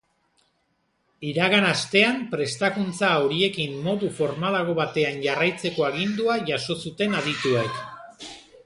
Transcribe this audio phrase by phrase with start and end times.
[1.31, 7.81] Iragan astean prestakuntza horiekin modu formalago batean jarraitzeko agindua jaso zuten adituek.